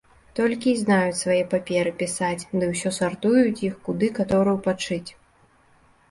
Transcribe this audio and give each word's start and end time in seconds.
Толькі 0.37 0.69
й 0.71 0.77
знаюць 0.83 1.17
свае 1.23 1.41
паперы 1.51 1.91
пісаць 1.99 2.47
ды 2.61 2.69
ўсё 2.71 2.89
сартуюць 2.99 3.63
іх, 3.67 3.73
куды 3.89 4.09
каторую 4.21 4.55
падшыць. 4.69 5.11